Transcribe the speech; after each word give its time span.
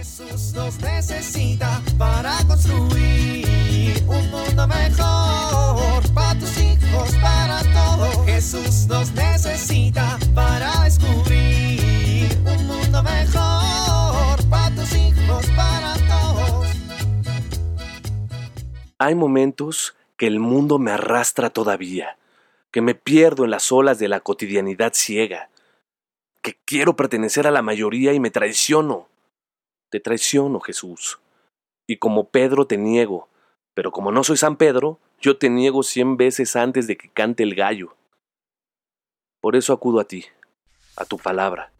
Jesús 0.00 0.54
nos 0.54 0.80
necesita 0.80 1.82
para 1.98 2.38
construir 2.46 4.02
un 4.06 4.30
mundo 4.30 4.66
mejor 4.66 6.14
para 6.14 6.40
tus 6.40 6.56
hijos, 6.56 7.14
para 7.20 7.60
todos. 7.74 8.24
Jesús 8.24 8.86
nos 8.86 9.12
necesita 9.12 10.18
para 10.34 10.84
descubrir 10.84 12.30
un 12.46 12.66
mundo 12.66 13.02
mejor 13.02 14.38
para 14.48 14.74
tus 14.74 14.90
hijos, 14.94 15.44
para 15.54 15.92
todos. 16.08 16.68
Hay 18.96 19.14
momentos 19.14 19.94
que 20.16 20.28
el 20.28 20.40
mundo 20.40 20.78
me 20.78 20.92
arrastra 20.92 21.50
todavía, 21.50 22.16
que 22.70 22.80
me 22.80 22.94
pierdo 22.94 23.44
en 23.44 23.50
las 23.50 23.70
olas 23.70 23.98
de 23.98 24.08
la 24.08 24.20
cotidianidad 24.20 24.92
ciega, 24.94 25.50
que 26.40 26.56
quiero 26.64 26.96
pertenecer 26.96 27.46
a 27.46 27.50
la 27.50 27.60
mayoría 27.60 28.14
y 28.14 28.18
me 28.18 28.30
traiciono. 28.30 29.09
Te 29.90 30.00
traiciono, 30.00 30.60
Jesús. 30.60 31.18
Y 31.86 31.96
como 31.96 32.28
Pedro 32.28 32.66
te 32.66 32.76
niego, 32.76 33.28
pero 33.74 33.90
como 33.90 34.12
no 34.12 34.24
soy 34.24 34.36
San 34.36 34.56
Pedro, 34.56 34.98
yo 35.20 35.36
te 35.36 35.50
niego 35.50 35.82
cien 35.82 36.16
veces 36.16 36.56
antes 36.56 36.86
de 36.86 36.96
que 36.96 37.10
cante 37.10 37.42
el 37.42 37.54
gallo. 37.54 37.96
Por 39.40 39.56
eso 39.56 39.72
acudo 39.72 40.00
a 40.00 40.04
ti, 40.04 40.26
a 40.96 41.04
tu 41.04 41.18
palabra. 41.18 41.72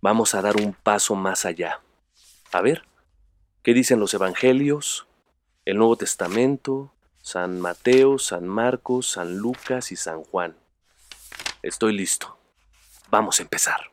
Vamos 0.00 0.34
a 0.34 0.42
dar 0.42 0.56
un 0.56 0.72
paso 0.72 1.14
más 1.14 1.44
allá. 1.44 1.80
A 2.52 2.62
ver, 2.62 2.84
¿qué 3.62 3.74
dicen 3.74 4.00
los 4.00 4.14
evangelios, 4.14 5.06
el 5.66 5.76
Nuevo 5.76 5.96
Testamento, 5.96 6.92
San 7.20 7.60
Mateo, 7.60 8.18
San 8.18 8.48
Marcos, 8.48 9.10
San 9.10 9.36
Lucas 9.36 9.92
y 9.92 9.96
San 9.96 10.24
Juan? 10.24 10.56
Estoy 11.62 11.92
listo. 11.92 12.38
Vamos 13.10 13.40
a 13.40 13.42
empezar. 13.42 13.90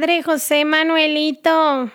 Padre 0.00 0.22
José 0.22 0.64
Manuelito, 0.64 1.90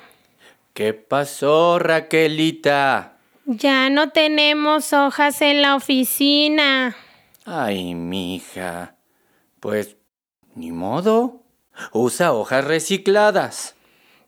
¿Qué 0.76 0.94
pasó, 0.94 1.80
Raquelita? 1.80 3.18
ya 3.46 3.90
no 3.90 4.12
tenemos 4.12 4.94
hojas 4.94 5.42
en 5.42 5.64
la 5.64 5.76
oficina. 5.76 6.96
Ay, 7.46 7.96
mija. 7.96 8.94
Pues, 9.60 9.98
ni 10.54 10.72
modo. 10.72 11.42
Usa 11.94 12.32
hojas 12.34 12.66
recicladas. 12.66 13.74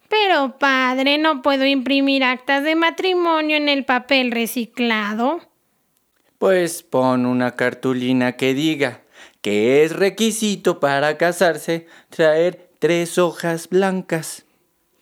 Pero 0.09 0.57
padre, 0.57 1.19
no 1.19 1.43
puedo 1.43 1.63
imprimir 1.63 2.23
actas 2.23 2.63
de 2.63 2.75
matrimonio 2.75 3.57
en 3.57 3.69
el 3.69 3.85
papel 3.85 4.31
reciclado. 4.31 5.41
Pues 6.39 6.81
pon 6.81 7.27
una 7.27 7.51
cartulina 7.51 8.37
que 8.37 8.55
diga 8.55 9.01
que 9.43 9.83
es 9.83 9.95
requisito 9.95 10.79
para 10.79 11.15
casarse 11.19 11.85
traer 12.09 12.66
tres 12.79 13.17
hojas 13.17 13.69
blancas. 13.69 14.45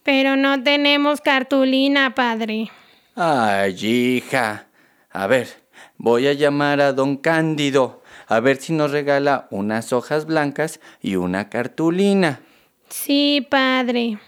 Pero 0.04 0.36
no 0.36 0.62
tenemos 0.64 1.22
cartulina, 1.22 2.14
padre. 2.16 2.72
Ay, 3.16 3.74
hija. 3.74 4.68
A 5.12 5.28
ver, 5.28 5.48
voy 5.98 6.28
a 6.28 6.34
llamar 6.34 6.82
a 6.82 6.94
don 6.94 7.18
Cándido 7.18 8.04
a 8.28 8.40
ver 8.40 8.58
si 8.58 8.74
nos 8.74 8.92
regala 8.92 9.48
unas 9.52 9.94
hojas 9.94 10.26
blancas 10.26 10.80
y 11.02 11.16
una 11.16 11.50
cartulina. 11.50 12.42
Sí, 12.90 13.46
padre. 13.50 14.20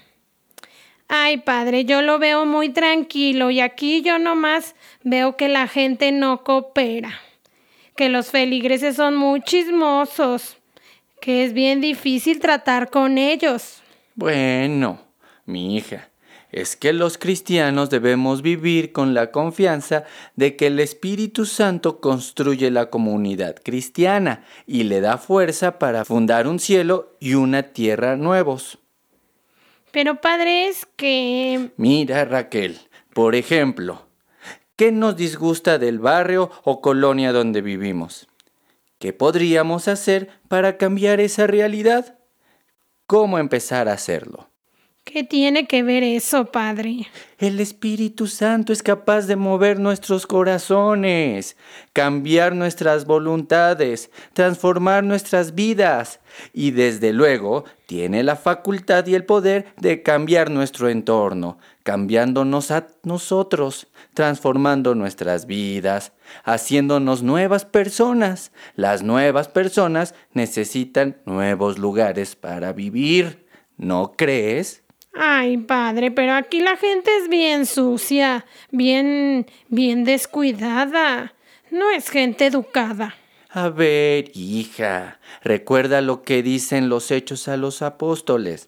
Ay, 1.07 1.37
padre, 1.37 1.85
yo 1.85 2.01
lo 2.01 2.19
veo 2.19 2.45
muy 2.45 2.69
tranquilo 2.69 3.49
y 3.49 3.61
aquí 3.61 4.01
yo 4.01 4.19
nomás 4.19 4.75
veo 5.03 5.37
que 5.37 5.47
la 5.47 5.67
gente 5.67 6.11
no 6.11 6.43
coopera, 6.43 7.21
que 7.95 8.09
los 8.09 8.29
feligreses 8.29 8.97
son 8.97 9.15
muy 9.15 9.41
chismosos, 9.41 10.57
que 11.19 11.43
es 11.43 11.53
bien 11.53 11.81
difícil 11.81 12.39
tratar 12.39 12.89
con 12.89 13.17
ellos. 13.17 13.81
Bueno, 14.15 14.99
mi 15.45 15.77
hija, 15.77 16.09
es 16.51 16.75
que 16.75 16.93
los 16.93 17.17
cristianos 17.17 17.89
debemos 17.89 18.41
vivir 18.41 18.91
con 18.91 19.13
la 19.13 19.31
confianza 19.31 20.05
de 20.35 20.55
que 20.55 20.67
el 20.67 20.79
Espíritu 20.79 21.45
Santo 21.45 21.99
construye 21.99 22.71
la 22.71 22.89
comunidad 22.89 23.55
cristiana 23.63 24.45
y 24.65 24.83
le 24.83 25.01
da 25.01 25.17
fuerza 25.17 25.77
para 25.77 26.05
fundar 26.05 26.47
un 26.47 26.59
cielo 26.59 27.15
y 27.19 27.33
una 27.33 27.63
tierra 27.63 28.15
nuevos. 28.15 28.79
Pero 29.91 30.21
padre, 30.21 30.67
es 30.67 30.85
que... 30.95 31.71
Mira, 31.77 32.25
Raquel, 32.25 32.77
por 33.13 33.35
ejemplo, 33.35 34.07
¿qué 34.75 34.91
nos 34.91 35.15
disgusta 35.15 35.79
del 35.79 35.99
barrio 35.99 36.51
o 36.63 36.81
colonia 36.81 37.31
donde 37.31 37.61
vivimos? 37.61 38.27
¿Qué 38.99 39.13
podríamos 39.13 39.87
hacer 39.87 40.29
para 40.47 40.77
cambiar 40.77 41.19
esa 41.19 41.45
realidad? 41.45 42.17
¿Cómo 43.05 43.37
empezar 43.37 43.87
a 43.87 43.93
hacerlo? 43.93 44.49
¿Qué 45.03 45.23
tiene 45.23 45.67
que 45.67 45.83
ver 45.83 46.03
eso, 46.03 46.51
padre? 46.51 47.07
El 47.37 47.61
Espíritu 47.61 48.27
Santo 48.27 48.73
es 48.73 48.83
capaz 48.83 49.21
de 49.25 49.37
mover 49.37 49.79
nuestros 49.79 50.27
corazones, 50.27 51.55
cambiar 51.93 52.53
nuestras 52.53 53.05
voluntades, 53.05 54.11
transformar 54.33 55.05
nuestras 55.05 55.55
vidas 55.55 56.19
y 56.51 56.71
desde 56.71 57.13
luego 57.13 57.63
tiene 57.85 58.21
la 58.21 58.35
facultad 58.35 59.07
y 59.07 59.15
el 59.15 59.23
poder 59.23 59.67
de 59.77 60.03
cambiar 60.03 60.51
nuestro 60.51 60.89
entorno, 60.89 61.57
cambiándonos 61.87 62.69
a 62.71 62.87
nosotros, 63.03 63.87
transformando 64.13 64.93
nuestras 64.93 65.45
vidas, 65.45 66.11
haciéndonos 66.43 67.23
nuevas 67.23 67.63
personas. 67.63 68.51
Las 68.75 69.03
nuevas 69.03 69.47
personas 69.47 70.13
necesitan 70.33 71.15
nuevos 71.23 71.79
lugares 71.79 72.35
para 72.35 72.73
vivir. 72.73 73.47
¿No 73.77 74.15
crees? 74.17 74.83
Ay, 75.13 75.59
padre, 75.59 76.11
pero 76.11 76.33
aquí 76.33 76.59
la 76.59 76.75
gente 76.75 77.09
es 77.19 77.29
bien 77.29 77.65
sucia, 77.65 78.45
bien, 78.69 79.47
bien 79.69 80.03
descuidada. 80.03 81.35
No 81.71 81.89
es 81.91 82.09
gente 82.09 82.47
educada. 82.47 83.15
A 83.49 83.69
ver, 83.69 84.29
hija, 84.33 85.21
recuerda 85.41 86.01
lo 86.01 86.21
que 86.23 86.43
dicen 86.43 86.89
los 86.89 87.11
hechos 87.11 87.47
a 87.47 87.55
los 87.55 87.81
apóstoles. 87.81 88.67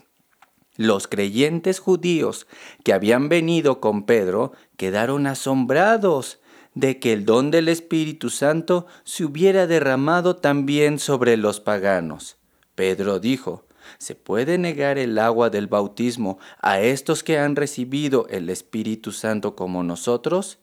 Los 0.79 1.09
creyentes 1.09 1.79
judíos 1.79 2.47
que 2.85 2.93
habían 2.93 3.27
venido 3.27 3.81
con 3.81 4.03
Pedro 4.03 4.53
quedaron 4.77 5.27
asombrados 5.27 6.39
de 6.73 6.99
que 6.99 7.11
el 7.11 7.25
don 7.25 7.51
del 7.51 7.67
Espíritu 7.67 8.29
Santo 8.29 8.87
se 9.03 9.25
hubiera 9.25 9.67
derramado 9.67 10.37
también 10.37 10.97
sobre 10.97 11.35
los 11.35 11.59
paganos. 11.59 12.37
Pedro 12.75 13.19
dijo, 13.19 13.65
¿se 13.97 14.15
puede 14.15 14.57
negar 14.57 14.97
el 14.97 15.19
agua 15.19 15.49
del 15.49 15.67
bautismo 15.67 16.39
a 16.61 16.79
estos 16.79 17.23
que 17.23 17.37
han 17.37 17.57
recibido 17.57 18.25
el 18.29 18.49
Espíritu 18.49 19.11
Santo 19.11 19.57
como 19.57 19.83
nosotros? 19.83 20.59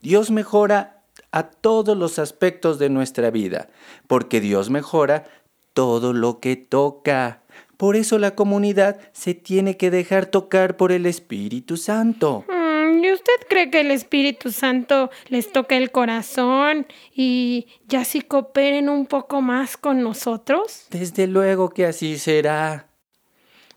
Dios 0.00 0.30
mejora 0.30 1.02
a 1.32 1.42
todos 1.42 1.96
los 1.96 2.20
aspectos 2.20 2.78
de 2.78 2.88
nuestra 2.88 3.32
vida, 3.32 3.68
porque 4.06 4.40
Dios 4.40 4.70
mejora 4.70 5.24
todo 5.72 6.12
lo 6.12 6.38
que 6.38 6.54
toca. 6.54 7.42
Por 7.76 7.96
eso 7.96 8.18
la 8.18 8.34
comunidad 8.34 8.98
se 9.12 9.34
tiene 9.34 9.76
que 9.76 9.90
dejar 9.90 10.26
tocar 10.26 10.76
por 10.76 10.92
el 10.92 11.06
Espíritu 11.06 11.76
Santo. 11.76 12.44
Mm, 12.48 13.04
¿Y 13.04 13.12
usted 13.12 13.32
cree 13.48 13.70
que 13.70 13.80
el 13.80 13.90
Espíritu 13.90 14.50
Santo 14.50 15.10
les 15.28 15.52
toca 15.52 15.76
el 15.76 15.90
corazón 15.90 16.86
y 17.14 17.66
ya 17.86 18.04
si 18.04 18.22
cooperen 18.22 18.88
un 18.88 19.06
poco 19.06 19.42
más 19.42 19.76
con 19.76 20.02
nosotros? 20.02 20.86
Desde 20.90 21.26
luego 21.26 21.70
que 21.70 21.86
así 21.86 22.18
será. 22.18 22.88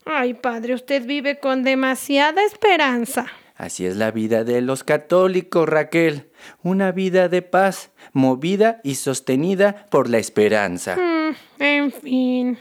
Ay, 0.06 0.34
padre, 0.34 0.74
usted 0.74 1.04
vive 1.04 1.38
con 1.38 1.62
demasiada 1.62 2.42
esperanza. 2.42 3.26
Así 3.54 3.84
es 3.84 3.96
la 3.96 4.10
vida 4.10 4.42
de 4.42 4.62
los 4.62 4.84
católicos, 4.84 5.68
Raquel. 5.68 6.30
Una 6.62 6.92
vida 6.92 7.28
de 7.28 7.42
paz, 7.42 7.90
movida 8.14 8.80
y 8.82 8.94
sostenida 8.94 9.84
por 9.90 10.08
la 10.08 10.16
esperanza. 10.16 10.96
Mm, 10.96 11.62
en 11.62 11.92
fin, 11.92 12.58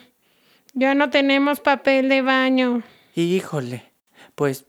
ya 0.74 0.96
no 0.96 1.10
tenemos 1.10 1.60
papel 1.60 2.10
de 2.10 2.22
baño. 2.22 2.84
Híjole, 3.16 3.92
pues 4.36 4.66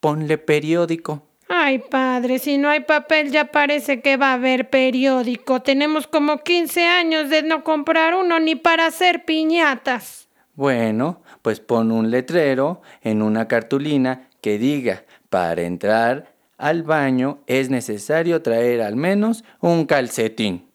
ponle 0.00 0.38
periódico. 0.38 1.26
Ay, 1.48 1.78
padre, 1.78 2.38
si 2.38 2.56
no 2.56 2.70
hay 2.70 2.80
papel 2.80 3.30
ya 3.30 3.52
parece 3.52 4.00
que 4.00 4.16
va 4.16 4.30
a 4.30 4.34
haber 4.34 4.70
periódico. 4.70 5.60
Tenemos 5.60 6.06
como 6.06 6.38
15 6.38 6.86
años 6.86 7.28
de 7.28 7.42
no 7.42 7.62
comprar 7.62 8.14
uno 8.14 8.40
ni 8.40 8.54
para 8.56 8.86
hacer 8.86 9.24
piñatas. 9.24 10.28
Bueno, 10.54 11.22
pues 11.42 11.60
pon 11.60 11.92
un 11.92 12.10
letrero 12.10 12.82
en 13.02 13.22
una 13.22 13.48
cartulina 13.48 14.28
que 14.40 14.58
diga, 14.58 15.04
para 15.28 15.62
entrar 15.62 16.34
al 16.58 16.82
baño 16.82 17.40
es 17.46 17.70
necesario 17.70 18.42
traer 18.42 18.82
al 18.82 18.96
menos 18.96 19.44
un 19.60 19.86
calcetín. 19.86 20.71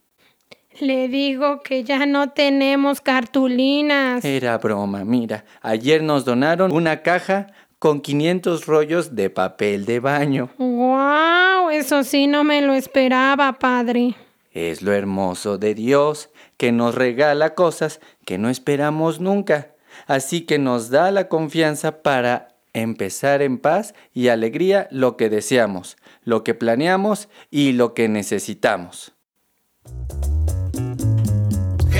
Le 0.79 1.07
digo 1.07 1.61
que 1.63 1.83
ya 1.83 2.05
no 2.05 2.29
tenemos 2.29 3.01
cartulinas. 3.01 4.23
Era 4.23 4.59
broma, 4.59 5.03
mira, 5.03 5.43
ayer 5.61 6.03
nos 6.03 6.23
donaron 6.23 6.71
una 6.71 7.01
caja 7.01 7.47
con 7.79 8.01
500 8.01 8.65
rollos 8.67 9.15
de 9.15 9.31
papel 9.31 9.85
de 9.85 9.99
baño. 9.99 10.49
¡Wow! 10.59 11.69
Eso 11.71 12.03
sí 12.03 12.27
no 12.27 12.43
me 12.43 12.61
lo 12.61 12.73
esperaba, 12.73 13.53
padre. 13.53 14.15
Es 14.51 14.83
lo 14.83 14.93
hermoso 14.93 15.57
de 15.57 15.73
Dios, 15.73 16.29
que 16.57 16.71
nos 16.71 16.93
regala 16.93 17.55
cosas 17.55 17.99
que 18.25 18.37
no 18.37 18.49
esperamos 18.49 19.19
nunca. 19.19 19.73
Así 20.05 20.41
que 20.41 20.59
nos 20.59 20.91
da 20.91 21.09
la 21.09 21.27
confianza 21.27 22.03
para 22.03 22.49
empezar 22.73 23.41
en 23.41 23.57
paz 23.57 23.95
y 24.13 24.27
alegría 24.27 24.87
lo 24.91 25.17
que 25.17 25.29
deseamos, 25.29 25.97
lo 26.23 26.43
que 26.43 26.53
planeamos 26.53 27.29
y 27.49 27.71
lo 27.73 27.95
que 27.95 28.09
necesitamos. 28.09 29.13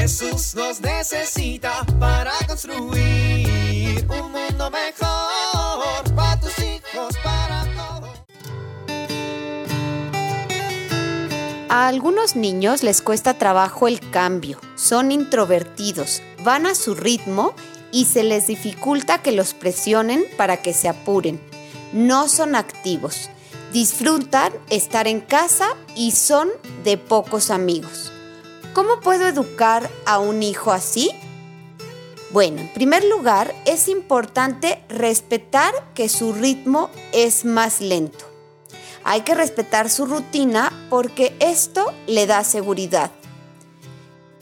Jesús 0.08 0.56
nos 0.56 0.80
necesita 0.80 1.86
para 2.00 2.32
construir 2.48 4.08
un 4.08 4.32
mundo 4.32 4.72
mejor 4.72 6.16
para 6.16 6.40
tus 6.40 6.58
hijos, 6.60 7.14
para 7.22 7.66
todos. 7.76 8.10
A 11.68 11.90
algunos 11.90 12.38
niños 12.38 12.84
les 12.84 13.02
cuesta 13.02 13.38
trabajo 13.38 13.90
el 13.90 14.00
cambio, 14.10 14.62
son 14.78 15.12
introvertidos, 15.12 16.22
van 16.42 16.68
a 16.68 16.74
su 16.74 16.96
ritmo 16.96 17.54
y 17.92 18.06
se 18.06 18.24
les 18.24 18.48
dificulta 18.48 19.22
que 19.22 19.34
los 19.34 19.54
presionen 19.54 20.24
para 20.38 20.62
que 20.62 20.74
se 20.74 20.88
apuren. 20.88 21.38
No 21.92 22.30
son 22.30 22.56
activos, 22.56 23.30
disfrutan 23.74 24.54
estar 24.70 25.06
en 25.06 25.20
casa 25.20 25.68
y 25.98 26.12
son 26.12 26.48
de 26.86 26.98
pocos 26.98 27.52
amigos. 27.52 28.14
¿Cómo 28.78 29.00
puedo 29.00 29.26
educar 29.26 29.90
a 30.06 30.20
un 30.20 30.44
hijo 30.44 30.72
así? 30.72 31.10
Bueno, 32.30 32.62
en 32.62 32.72
primer 32.76 33.04
lugar, 33.06 33.56
es 33.66 33.88
importante 33.88 34.84
respetar 34.88 35.74
que 35.96 36.08
su 36.10 36.32
ritmo 36.32 36.92
es 37.12 37.44
más 37.44 37.82
lento. 37.82 38.24
Hay 39.04 39.22
que 39.22 39.34
respetar 39.34 39.90
su 39.90 40.06
rutina 40.06 40.72
porque 40.92 41.36
esto 41.40 41.92
le 42.06 42.28
da 42.28 42.44
seguridad. 42.44 43.10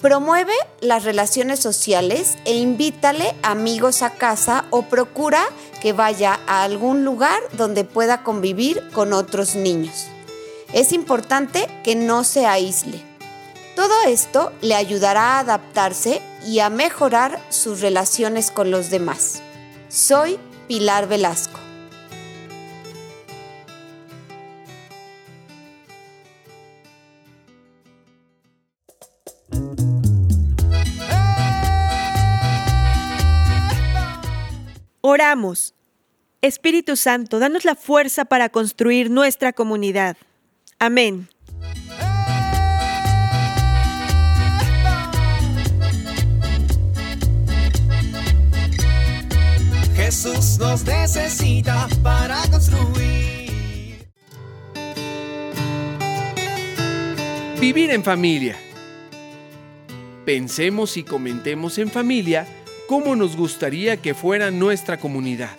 Promueve 0.01 0.53
las 0.81 1.05
relaciones 1.05 1.61
sociales 1.61 2.37
e 2.43 2.57
invítale 2.57 3.35
amigos 3.41 4.01
a 4.01 4.09
casa 4.09 4.65
o 4.69 4.81
procura 4.81 5.45
que 5.81 5.93
vaya 5.93 6.41
a 6.45 6.63
algún 6.63 7.05
lugar 7.05 7.39
donde 7.53 7.85
pueda 7.85 8.21
convivir 8.23 8.83
con 8.91 9.13
otros 9.13 9.55
niños. 9.55 10.07
Es 10.73 10.91
importante 10.91 11.69
que 11.85 11.95
no 11.95 12.25
se 12.25 12.45
aísle. 12.45 13.14
Todo 13.75 14.03
esto 14.07 14.53
le 14.61 14.73
ayudará 14.73 15.35
a 15.35 15.39
adaptarse 15.39 16.21
y 16.45 16.59
a 16.59 16.69
mejorar 16.69 17.41
sus 17.49 17.81
relaciones 17.81 18.49
con 18.49 18.71
los 18.71 18.89
demás. 18.89 19.41
Soy 19.89 20.39
Pilar 20.67 21.07
Velasco. 21.07 21.59
Oramos. 35.01 35.73
Espíritu 36.41 36.95
Santo, 36.95 37.39
danos 37.39 37.65
la 37.65 37.75
fuerza 37.75 38.25
para 38.25 38.49
construir 38.49 39.09
nuestra 39.09 39.51
comunidad. 39.53 40.15
Amén. 40.79 41.27
Jesús 50.25 50.57
nos 50.57 50.83
necesita 50.85 51.87
para 52.01 52.41
construir. 52.49 54.07
Vivir 57.59 57.91
en 57.91 58.03
familia. 58.03 58.57
Pensemos 60.25 60.97
y 60.97 61.03
comentemos 61.03 61.77
en 61.77 61.91
familia 61.91 62.47
cómo 62.87 63.15
nos 63.15 63.37
gustaría 63.37 63.97
que 63.97 64.15
fuera 64.15 64.49
nuestra 64.49 64.99
comunidad. 64.99 65.55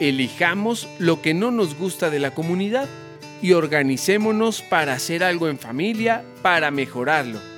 Elijamos 0.00 0.88
lo 0.98 1.20
que 1.20 1.34
no 1.34 1.50
nos 1.50 1.76
gusta 1.76 2.08
de 2.08 2.20
la 2.20 2.30
comunidad 2.30 2.88
y 3.42 3.52
organicémonos 3.52 4.62
para 4.62 4.94
hacer 4.94 5.22
algo 5.22 5.46
en 5.46 5.58
familia 5.58 6.24
para 6.40 6.70
mejorarlo. 6.70 7.57